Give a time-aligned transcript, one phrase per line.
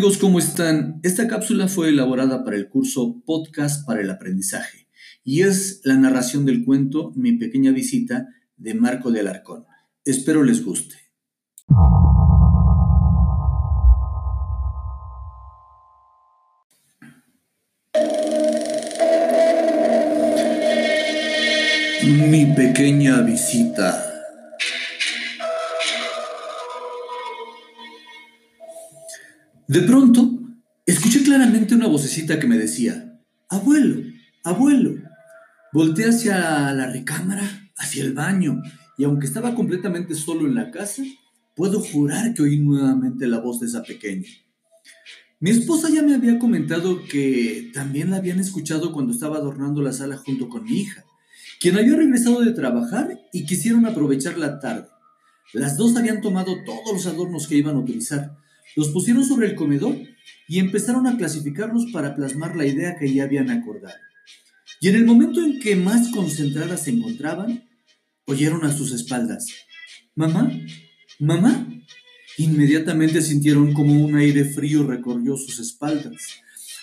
[0.00, 0.98] amigos, ¿cómo están?
[1.02, 4.88] Esta cápsula fue elaborada para el curso Podcast para el Aprendizaje
[5.22, 8.26] y es la narración del cuento Mi pequeña visita
[8.56, 9.66] de Marco de Alarcón.
[10.06, 10.94] Espero les guste.
[22.06, 24.09] Mi pequeña visita.
[29.70, 30.28] De pronto,
[30.84, 34.02] escuché claramente una vocecita que me decía, abuelo,
[34.42, 34.96] abuelo.
[35.72, 38.60] Volté hacia la recámara, hacia el baño,
[38.98, 41.04] y aunque estaba completamente solo en la casa,
[41.54, 44.26] puedo jurar que oí nuevamente la voz de esa pequeña.
[45.38, 49.92] Mi esposa ya me había comentado que también la habían escuchado cuando estaba adornando la
[49.92, 51.04] sala junto con mi hija,
[51.60, 54.88] quien había regresado de trabajar y quisieron aprovechar la tarde.
[55.52, 58.36] Las dos habían tomado todos los adornos que iban a utilizar,
[58.76, 59.96] los pusieron sobre el comedor
[60.48, 63.94] y empezaron a clasificarlos para plasmar la idea que ya habían acordado.
[64.80, 67.68] Y en el momento en que más concentradas se encontraban,
[68.26, 69.46] oyeron a sus espaldas,
[70.16, 70.50] Mamá,
[71.18, 71.66] mamá.
[72.36, 76.16] Inmediatamente sintieron como un aire frío recorrió sus espaldas.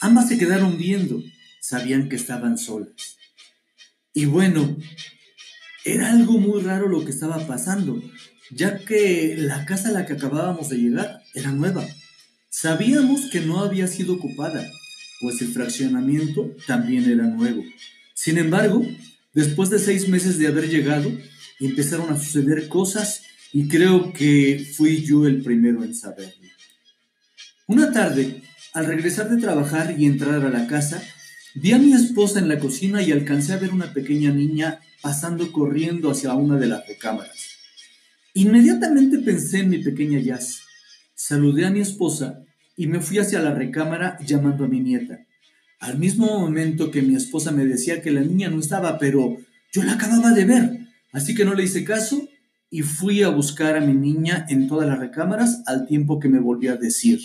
[0.00, 1.22] Ambas se quedaron viendo,
[1.60, 3.18] sabían que estaban solas.
[4.14, 4.76] Y bueno,
[5.84, 8.02] era algo muy raro lo que estaba pasando,
[8.50, 11.86] ya que la casa a la que acabábamos de llegar era nueva.
[12.48, 14.68] Sabíamos que no había sido ocupada,
[15.20, 17.62] pues el fraccionamiento también era nuevo.
[18.14, 18.84] Sin embargo,
[19.32, 21.10] después de seis meses de haber llegado,
[21.60, 26.48] empezaron a suceder cosas y creo que fui yo el primero en saberlo.
[27.66, 28.42] Una tarde,
[28.74, 31.02] al regresar de trabajar y entrar a la casa,
[31.54, 35.50] vi a mi esposa en la cocina y alcancé a ver una pequeña niña pasando
[35.52, 37.49] corriendo hacia una de las recámaras.
[38.34, 40.60] Inmediatamente pensé en mi pequeña Jazz.
[41.14, 42.44] Saludé a mi esposa
[42.76, 45.26] y me fui hacia la recámara llamando a mi nieta.
[45.80, 49.36] Al mismo momento que mi esposa me decía que la niña no estaba, pero
[49.72, 50.78] yo la acababa de ver,
[51.12, 52.28] así que no le hice caso
[52.70, 56.38] y fui a buscar a mi niña en todas las recámaras al tiempo que me
[56.38, 57.18] volvió a decir,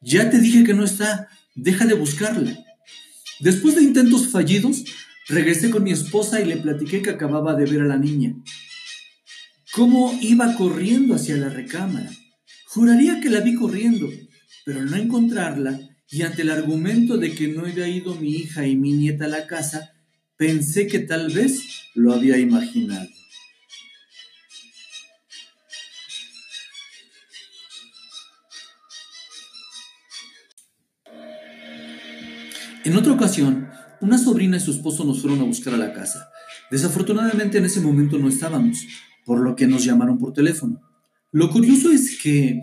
[0.00, 2.56] ya te dije que no está, deja de buscarla.
[3.40, 4.84] Después de intentos fallidos,
[5.28, 8.34] regresé con mi esposa y le platiqué que acababa de ver a la niña
[9.76, 12.10] cómo iba corriendo hacia la recámara.
[12.64, 14.08] Juraría que la vi corriendo,
[14.64, 15.78] pero al no encontrarla
[16.10, 19.28] y ante el argumento de que no había ido mi hija y mi nieta a
[19.28, 19.92] la casa,
[20.38, 21.60] pensé que tal vez
[21.94, 23.06] lo había imaginado.
[32.84, 33.68] En otra ocasión,
[34.00, 36.30] una sobrina y su esposo nos fueron a buscar a la casa.
[36.70, 38.78] Desafortunadamente en ese momento no estábamos,
[39.26, 40.80] por lo que nos llamaron por teléfono.
[41.32, 42.62] Lo curioso es que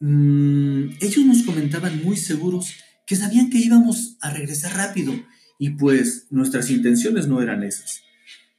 [0.00, 2.72] mm, ellos nos comentaban muy seguros
[3.06, 5.12] que sabían que íbamos a regresar rápido
[5.58, 8.00] y pues nuestras intenciones no eran esas.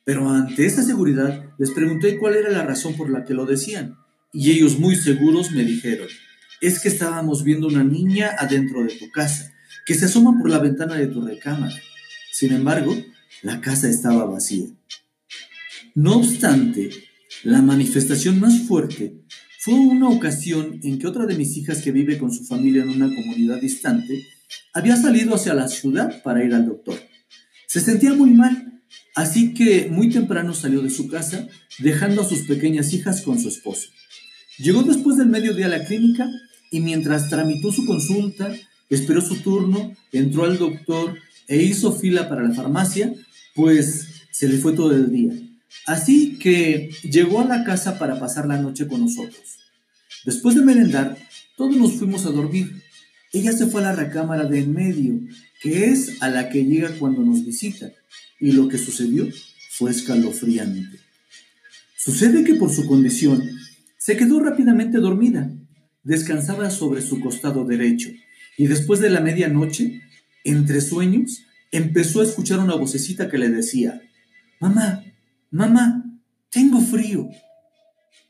[0.03, 3.95] Pero ante esa seguridad les pregunté cuál era la razón por la que lo decían
[4.33, 6.09] y ellos muy seguros me dijeron,
[6.59, 9.53] es que estábamos viendo una niña adentro de tu casa
[9.85, 11.75] que se asoma por la ventana de tu recámara.
[12.31, 12.95] Sin embargo,
[13.41, 14.67] la casa estaba vacía.
[15.95, 16.89] No obstante,
[17.43, 19.17] la manifestación más fuerte
[19.59, 22.89] fue una ocasión en que otra de mis hijas que vive con su familia en
[22.89, 24.25] una comunidad distante
[24.73, 26.97] había salido hacia la ciudad para ir al doctor.
[27.67, 28.81] Se sentía muy mal,
[29.15, 31.47] así que muy temprano salió de su casa,
[31.79, 33.89] dejando a sus pequeñas hijas con su esposo.
[34.57, 36.29] Llegó después del mediodía a la clínica
[36.71, 38.55] y mientras tramitó su consulta,
[38.89, 41.17] esperó su turno, entró al doctor
[41.47, 43.13] e hizo fila para la farmacia,
[43.53, 45.33] pues se le fue todo el día.
[45.85, 49.59] Así que llegó a la casa para pasar la noche con nosotros.
[50.25, 51.17] Después de merendar,
[51.57, 52.81] todos nos fuimos a dormir.
[53.31, 55.19] Ella se fue a la recámara de en medio,
[55.61, 57.91] que es a la que llega cuando nos visita,
[58.39, 59.27] y lo que sucedió
[59.71, 60.99] fue escalofriante.
[61.97, 63.49] Sucede que por su condición
[63.97, 65.49] se quedó rápidamente dormida,
[66.03, 68.09] descansaba sobre su costado derecho,
[68.57, 70.01] y después de la medianoche,
[70.43, 74.01] entre sueños, empezó a escuchar una vocecita que le decía,
[74.59, 75.03] Mamá,
[75.53, 76.03] mamá,
[76.49, 77.29] tengo frío.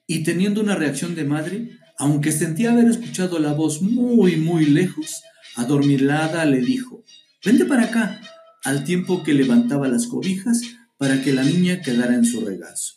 [0.06, 5.24] Y teniendo una reacción de madre, aunque sentía haber escuchado la voz muy, muy lejos,
[5.56, 7.04] adormilada le dijo,
[7.44, 8.22] vente para acá,
[8.64, 10.62] al tiempo que levantaba las cobijas
[10.98, 12.94] para que la niña quedara en su regazo.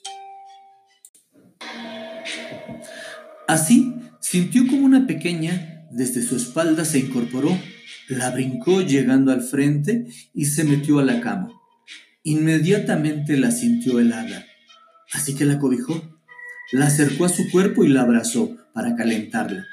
[3.49, 7.56] Así, sintió como una pequeña desde su espalda se incorporó,
[8.08, 11.49] la brincó llegando al frente y se metió a la cama.
[12.26, 14.44] Inmediatamente la sintió helada,
[15.12, 16.02] así que la cobijó,
[16.73, 19.64] la acercó a su cuerpo y la abrazó para calentarla.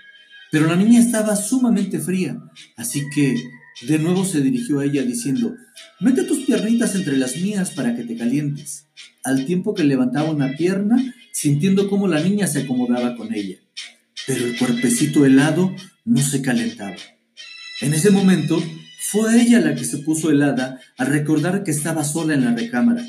[0.52, 2.40] Pero la niña estaba sumamente fría,
[2.78, 3.36] así que
[3.88, 5.56] de nuevo se dirigió a ella diciendo,
[6.00, 8.86] mete tus piernitas entre las mías para que te calientes,
[9.24, 13.58] al tiempo que levantaba una pierna, sintiendo cómo la niña se acomodaba con ella.
[14.28, 15.76] Pero el cuerpecito helado
[16.06, 16.98] no se calentaba.
[17.82, 18.62] En ese momento
[19.06, 23.06] fue ella la que se puso helada al recordar que estaba sola en la recámara,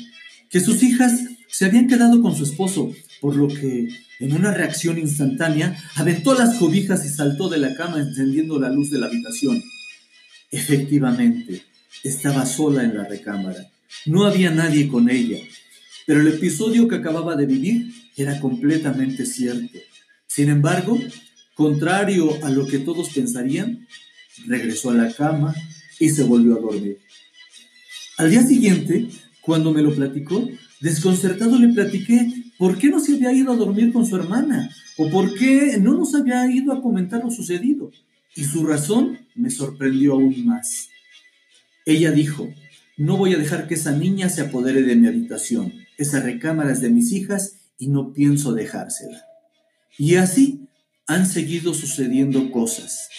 [0.49, 3.87] que sus hijas se habían quedado con su esposo, por lo que,
[4.19, 8.91] en una reacción instantánea, aventó las cobijas y saltó de la cama encendiendo la luz
[8.91, 9.63] de la habitación.
[10.51, 11.63] Efectivamente,
[12.03, 13.71] estaba sola en la recámara.
[14.05, 15.39] No había nadie con ella,
[16.05, 19.79] pero el episodio que acababa de vivir era completamente cierto.
[20.27, 20.99] Sin embargo,
[21.53, 23.87] contrario a lo que todos pensarían,
[24.45, 25.55] regresó a la cama
[25.99, 26.99] y se volvió a dormir.
[28.17, 29.09] Al día siguiente,
[29.41, 30.47] cuando me lo platicó,
[30.81, 35.09] desconcertado le platiqué por qué no se había ido a dormir con su hermana o
[35.09, 37.91] por qué no nos había ido a comentar lo sucedido.
[38.35, 40.89] Y su razón me sorprendió aún más.
[41.85, 42.49] Ella dijo,
[42.97, 45.73] no voy a dejar que esa niña se apodere de mi habitación.
[45.97, 49.25] Esa recámara es de mis hijas y no pienso dejársela.
[49.97, 50.67] Y así
[51.07, 53.09] han seguido sucediendo cosas.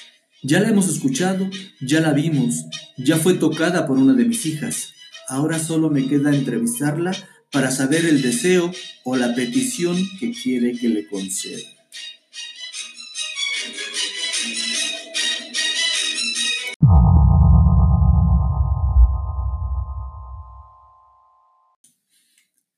[0.49, 1.51] Ya la hemos escuchado,
[1.81, 2.67] ya la vimos,
[2.97, 4.93] ya fue tocada por una de mis hijas.
[5.29, 7.11] Ahora solo me queda entrevistarla
[7.51, 8.71] para saber el deseo
[9.03, 11.76] o la petición que quiere que le conceda.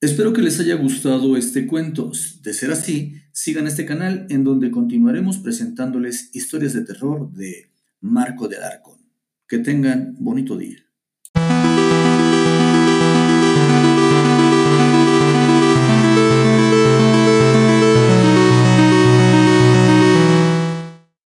[0.01, 2.13] Espero que les haya gustado este cuento.
[2.43, 8.47] De ser así, sigan este canal en donde continuaremos presentándoles historias de terror de Marco
[8.47, 9.01] de Alarcón.
[9.49, 10.88] Que tengan bonito día.